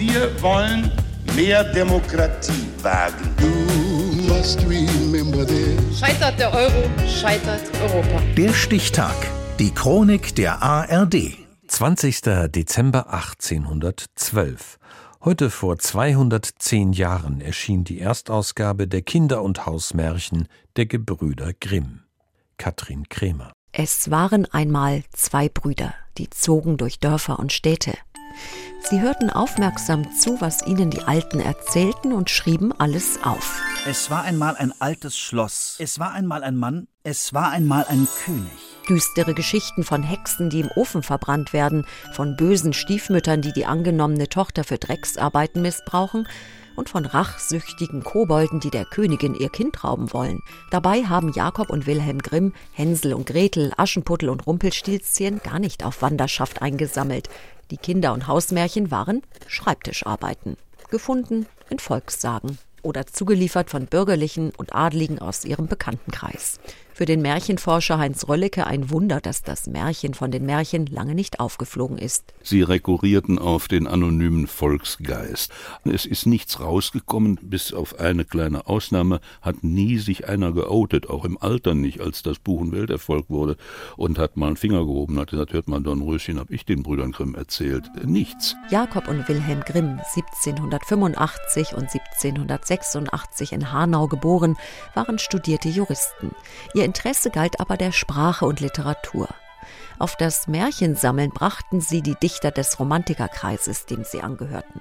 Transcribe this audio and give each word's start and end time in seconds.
Wir 0.00 0.30
wollen 0.40 0.90
mehr 1.36 1.62
Demokratie 1.62 2.68
wagen. 2.80 3.36
Scheitert 5.94 6.38
der 6.38 6.54
Euro, 6.54 6.90
scheitert 7.06 7.60
Europa. 7.82 8.22
Der 8.34 8.54
Stichtag. 8.54 9.14
Die 9.58 9.70
Chronik 9.74 10.34
der 10.36 10.62
ARD. 10.62 11.36
20. 11.68 12.22
Dezember 12.48 13.12
1812. 13.12 14.78
Heute 15.22 15.50
vor 15.50 15.78
210 15.78 16.94
Jahren 16.94 17.42
erschien 17.42 17.84
die 17.84 18.00
Erstausgabe 18.00 18.88
der 18.88 19.02
Kinder- 19.02 19.42
und 19.42 19.66
Hausmärchen 19.66 20.48
der 20.76 20.86
Gebrüder 20.86 21.52
Grimm. 21.60 22.04
Katrin 22.56 23.06
Kremer. 23.10 23.52
Es 23.70 24.10
waren 24.10 24.46
einmal 24.46 25.02
zwei 25.12 25.50
Brüder, 25.50 25.92
die 26.16 26.30
zogen 26.30 26.78
durch 26.78 27.00
Dörfer 27.00 27.38
und 27.38 27.52
Städte. 27.52 27.92
Sie 28.90 29.00
hörten 29.00 29.30
aufmerksam 29.30 30.10
zu, 30.16 30.40
was 30.40 30.66
ihnen 30.66 30.90
die 30.90 31.02
Alten 31.02 31.38
erzählten 31.38 32.12
und 32.12 32.28
schrieben 32.28 32.72
alles 32.76 33.22
auf. 33.22 33.62
Es 33.86 34.10
war 34.10 34.24
einmal 34.24 34.56
ein 34.56 34.72
altes 34.80 35.16
Schloss, 35.16 35.76
es 35.78 36.00
war 36.00 36.10
einmal 36.10 36.42
ein 36.42 36.56
Mann, 36.56 36.88
es 37.04 37.32
war 37.32 37.52
einmal 37.52 37.84
ein 37.88 38.08
König. 38.24 38.50
Düstere 38.88 39.32
Geschichten 39.32 39.84
von 39.84 40.02
Hexen, 40.02 40.50
die 40.50 40.58
im 40.58 40.72
Ofen 40.74 41.04
verbrannt 41.04 41.52
werden, 41.52 41.86
von 42.14 42.34
bösen 42.34 42.72
Stiefmüttern, 42.72 43.42
die 43.42 43.52
die 43.52 43.64
angenommene 43.64 44.28
Tochter 44.28 44.64
für 44.64 44.78
Drecksarbeiten 44.78 45.62
missbrauchen, 45.62 46.26
und 46.80 46.88
von 46.88 47.04
rachsüchtigen 47.04 48.02
Kobolden, 48.02 48.58
die 48.58 48.70
der 48.70 48.86
Königin 48.86 49.34
ihr 49.34 49.50
Kind 49.50 49.84
rauben 49.84 50.14
wollen. 50.14 50.40
Dabei 50.70 51.04
haben 51.04 51.30
Jakob 51.34 51.68
und 51.68 51.86
Wilhelm 51.86 52.20
Grimm, 52.20 52.54
Hänsel 52.72 53.12
und 53.12 53.26
Gretel, 53.26 53.70
Aschenputtel 53.76 54.30
und 54.30 54.46
Rumpelstilzchen 54.46 55.40
gar 55.44 55.58
nicht 55.58 55.84
auf 55.84 56.00
Wanderschaft 56.00 56.62
eingesammelt. 56.62 57.28
Die 57.70 57.76
Kinder- 57.76 58.14
und 58.14 58.26
Hausmärchen 58.26 58.90
waren 58.90 59.20
Schreibtischarbeiten, 59.46 60.56
gefunden 60.90 61.44
in 61.68 61.78
Volkssagen 61.78 62.58
oder 62.82 63.06
zugeliefert 63.06 63.68
von 63.68 63.84
Bürgerlichen 63.84 64.50
und 64.56 64.74
Adligen 64.74 65.18
aus 65.18 65.44
ihrem 65.44 65.66
Bekanntenkreis. 65.66 66.60
Für 67.00 67.06
den 67.06 67.22
Märchenforscher 67.22 67.96
Heinz 67.96 68.28
Röllecke 68.28 68.66
ein 68.66 68.90
Wunder, 68.90 69.22
dass 69.22 69.40
das 69.40 69.66
Märchen 69.66 70.12
von 70.12 70.30
den 70.30 70.44
Märchen 70.44 70.84
lange 70.84 71.14
nicht 71.14 71.40
aufgeflogen 71.40 71.96
ist. 71.96 72.34
Sie 72.42 72.60
rekurrierten 72.60 73.38
auf 73.38 73.68
den 73.68 73.86
anonymen 73.86 74.46
Volksgeist. 74.46 75.50
Es 75.84 76.04
ist 76.04 76.26
nichts 76.26 76.60
rausgekommen, 76.60 77.38
bis 77.40 77.72
auf 77.72 77.98
eine 77.98 78.26
kleine 78.26 78.66
Ausnahme 78.66 79.22
hat 79.40 79.64
nie 79.64 79.96
sich 79.96 80.28
einer 80.28 80.52
geoutet, 80.52 81.08
auch 81.08 81.24
im 81.24 81.38
Alter 81.38 81.74
nicht, 81.74 82.02
als 82.02 82.22
das 82.22 82.38
Buch 82.38 82.60
ein 82.60 82.72
Welterfolg 82.72 83.30
wurde 83.30 83.56
und 83.96 84.18
hat 84.18 84.36
mal 84.36 84.48
einen 84.48 84.58
Finger 84.58 84.80
gehoben, 84.80 85.18
hat 85.18 85.30
gesagt, 85.30 85.54
hört 85.54 85.68
mal, 85.68 85.80
Dornröschen, 85.80 86.38
hab 86.38 86.50
ich 86.50 86.66
den 86.66 86.82
Brüdern 86.82 87.12
Grimm 87.12 87.34
erzählt. 87.34 87.90
Nichts. 88.04 88.56
Jakob 88.68 89.08
und 89.08 89.26
Wilhelm 89.26 89.60
Grimm, 89.60 90.00
1785 90.14 91.72
und 91.72 91.84
1786 91.84 93.52
in 93.54 93.72
Hanau 93.72 94.06
geboren, 94.06 94.58
waren 94.94 95.18
studierte 95.18 95.70
Juristen. 95.70 96.32
Ihr 96.74 96.89
Interesse 96.90 97.30
galt 97.30 97.60
aber 97.60 97.76
der 97.76 97.92
Sprache 97.92 98.44
und 98.46 98.58
Literatur. 98.58 99.28
Auf 100.00 100.16
das 100.16 100.48
Märchensammeln 100.48 101.30
brachten 101.30 101.80
sie 101.80 102.02
die 102.02 102.16
Dichter 102.16 102.50
des 102.50 102.80
Romantikerkreises, 102.80 103.86
dem 103.86 104.02
sie 104.02 104.22
angehörten. 104.22 104.80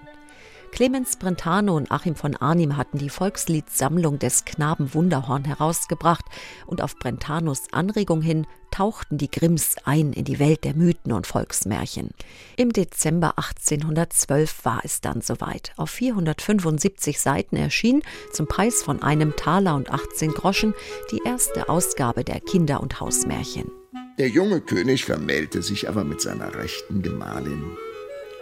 Clemens 0.71 1.17
Brentano 1.17 1.75
und 1.75 1.91
Achim 1.91 2.15
von 2.15 2.35
Arnim 2.35 2.77
hatten 2.77 2.97
die 2.97 3.09
Volksliedsammlung 3.09 4.19
des 4.19 4.45
Knaben 4.45 4.93
Wunderhorn 4.93 5.45
herausgebracht 5.45 6.25
und 6.65 6.81
auf 6.81 6.95
Brentanos 6.97 7.63
Anregung 7.71 8.21
hin 8.21 8.47
tauchten 8.71 9.17
die 9.17 9.29
Grimms 9.29 9.75
ein 9.83 10.13
in 10.13 10.25
die 10.25 10.39
Welt 10.39 10.63
der 10.63 10.75
Mythen 10.75 11.11
und 11.11 11.27
Volksmärchen. 11.27 12.11
Im 12.55 12.71
Dezember 12.71 13.37
1812 13.37 14.63
war 14.63 14.81
es 14.83 15.01
dann 15.01 15.21
soweit. 15.21 15.73
Auf 15.75 15.89
475 15.89 17.19
Seiten 17.19 17.55
erschien 17.55 18.03
zum 18.31 18.47
Preis 18.47 18.83
von 18.83 19.01
einem 19.01 19.35
Taler 19.35 19.75
und 19.75 19.91
18 19.91 20.31
Groschen 20.31 20.73
die 21.11 21.21
erste 21.25 21.67
Ausgabe 21.69 22.23
der 22.23 22.39
Kinder- 22.39 22.81
und 22.81 22.99
Hausmärchen. 22.99 23.71
Der 24.17 24.29
junge 24.29 24.61
König 24.61 25.05
vermählte 25.05 25.61
sich 25.61 25.89
aber 25.89 26.03
mit 26.03 26.21
seiner 26.21 26.53
rechten 26.55 27.01
Gemahlin 27.01 27.63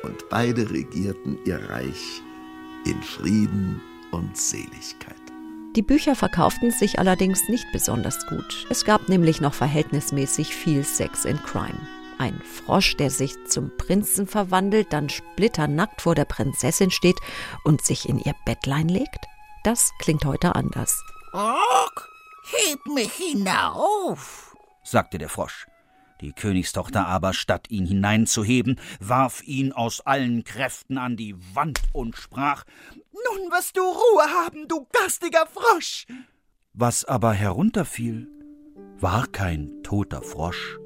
und 0.04 0.30
beide 0.30 0.70
regierten 0.70 1.38
ihr 1.46 1.70
Reich 1.70 2.22
in 2.86 3.02
Frieden 3.04 3.82
und 4.12 4.38
Seligkeit. 4.38 5.16
Die 5.76 5.82
Bücher 5.82 6.16
verkauften 6.16 6.72
sich 6.72 6.98
allerdings 6.98 7.50
nicht 7.50 7.66
besonders 7.72 8.26
gut. 8.28 8.66
Es 8.70 8.84
gab 8.84 9.10
nämlich 9.10 9.42
noch 9.42 9.54
verhältnismäßig 9.54 10.56
viel 10.56 10.84
Sex 10.84 11.26
in 11.26 11.38
Crime. 11.44 11.80
Ein 12.18 12.42
Frosch, 12.42 12.98
der 12.98 13.12
sich 13.12 13.36
zum 13.48 13.70
Prinzen 13.78 14.26
verwandelt, 14.26 14.92
dann 14.92 15.10
splitternackt 15.10 16.02
vor 16.02 16.16
der 16.16 16.26
Prinzessin 16.26 16.90
steht 16.90 17.18
und 17.64 17.84
sich 17.86 18.10
in 18.10 18.18
ihr 18.18 18.34
Bettlein 18.44 18.90
legt? 18.90 19.26
Das 19.64 19.92
klingt 20.00 20.26
heute 20.26 20.56
anders. 20.56 21.04
Rock, 21.34 22.10
heb 22.44 22.80
mich 22.94 23.12
hinauf, 23.12 24.56
sagte 24.84 25.20
der 25.20 25.30
Frosch. 25.30 25.68
Die 26.22 26.34
Königstochter 26.34 27.06
aber, 27.08 27.34
statt 27.34 27.68
ihn 27.70 27.86
hineinzuheben, 27.86 28.80
warf 29.00 29.44
ihn 29.44 29.72
aus 29.72 30.02
allen 30.02 30.44
Kräften 30.44 30.98
an 30.98 31.16
die 31.16 31.36
Wand 31.54 31.82
und 31.94 32.16
sprach 32.16 32.64
Nun 32.94 33.52
wirst 33.52 33.78
du 33.78 33.82
Ruhe 33.82 34.24
haben, 34.46 34.68
du 34.68 34.88
garstiger 34.92 35.46
Frosch. 35.48 36.06
Was 36.74 37.06
aber 37.06 37.34
herunterfiel, 37.34 38.28
war 39.00 39.28
kein 39.28 39.84
toter 39.84 40.22
Frosch, 40.22 40.78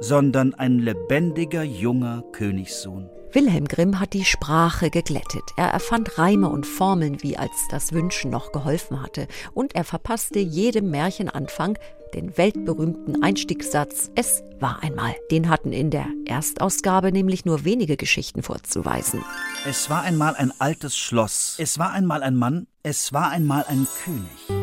sondern 0.00 0.54
ein 0.54 0.78
lebendiger 0.78 1.62
junger 1.62 2.22
Königssohn. 2.32 3.10
Wilhelm 3.32 3.68
Grimm 3.68 4.00
hat 4.00 4.12
die 4.12 4.24
Sprache 4.24 4.90
geglättet. 4.90 5.44
Er 5.56 5.68
erfand 5.68 6.18
Reime 6.18 6.48
und 6.48 6.66
Formeln, 6.66 7.22
wie 7.22 7.36
als 7.36 7.68
das 7.70 7.92
Wünschen 7.92 8.30
noch 8.30 8.50
geholfen 8.50 9.00
hatte. 9.00 9.28
Und 9.54 9.76
er 9.76 9.84
verpasste 9.84 10.40
jedem 10.40 10.90
Märchenanfang 10.90 11.78
den 12.14 12.36
weltberühmten 12.36 13.22
Einstiegssatz 13.22 14.10
Es 14.14 14.42
war 14.58 14.82
einmal. 14.82 15.14
Den 15.30 15.48
hatten 15.48 15.72
in 15.72 15.90
der 15.90 16.06
Erstausgabe 16.26 17.12
nämlich 17.12 17.44
nur 17.44 17.64
wenige 17.64 17.96
Geschichten 17.96 18.42
vorzuweisen. 18.42 19.24
Es 19.68 19.90
war 19.90 20.02
einmal 20.02 20.34
ein 20.34 20.52
altes 20.58 20.96
Schloss. 20.96 21.56
Es 21.58 21.78
war 21.78 21.92
einmal 21.92 22.22
ein 22.22 22.36
Mann. 22.36 22.66
Es 22.82 23.12
war 23.12 23.30
einmal 23.30 23.64
ein 23.68 23.86
König. 24.04 24.60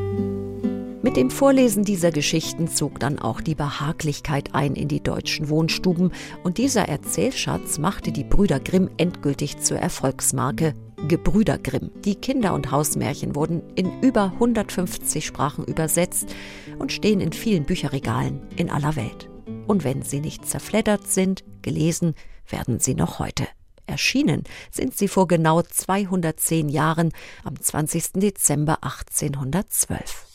Mit 1.03 1.15
dem 1.15 1.29
Vorlesen 1.29 1.83
dieser 1.83 2.11
Geschichten 2.11 2.67
zog 2.67 2.99
dann 2.99 3.17
auch 3.17 3.39
die 3.39 3.55
Behaglichkeit 3.55 4.53
ein 4.53 4.75
in 4.75 4.89
die 4.89 5.01
deutschen 5.01 5.47
Wohnstuben 5.47 6.11
und 6.43 6.57
dieser 6.57 6.89
Erzählschatz 6.89 7.77
machte 7.77 8.11
die 8.11 8.25
Brüder 8.25 8.59
Grimm 8.59 8.89
endgültig 8.97 9.59
zur 9.59 9.77
Erfolgsmarke 9.77 10.73
Gebrüder 11.07 11.57
Grimm. 11.57 11.91
Die 12.03 12.15
Kinder- 12.15 12.53
und 12.53 12.71
Hausmärchen 12.71 13.35
wurden 13.35 13.61
in 13.75 14.01
über 14.01 14.31
150 14.33 15.25
Sprachen 15.25 15.65
übersetzt 15.65 16.33
und 16.79 16.91
stehen 16.91 17.21
in 17.21 17.33
vielen 17.33 17.65
Bücherregalen 17.65 18.41
in 18.55 18.69
aller 18.69 18.95
Welt. 18.95 19.29
Und 19.67 19.83
wenn 19.83 20.01
sie 20.01 20.19
nicht 20.19 20.45
zerfleddert 20.45 21.07
sind, 21.07 21.43
gelesen 21.61 22.15
werden 22.49 22.79
sie 22.79 22.95
noch 22.95 23.19
heute. 23.19 23.47
Erschienen 23.85 24.43
sind 24.71 24.97
sie 24.97 25.07
vor 25.07 25.27
genau 25.27 25.61
210 25.61 26.69
Jahren 26.69 27.11
am 27.43 27.59
20. 27.59 28.13
Dezember 28.13 28.83
1812. 28.83 30.25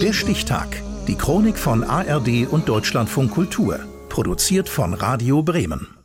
Der 0.00 0.12
Stichtag. 0.12 0.82
Die 1.06 1.14
Chronik 1.16 1.58
von 1.58 1.82
ARD 1.82 2.46
und 2.50 2.68
Deutschlandfunk 2.68 3.32
Kultur. 3.32 3.80
Produziert 4.08 4.68
von 4.68 4.94
Radio 4.94 5.42
Bremen. 5.42 5.97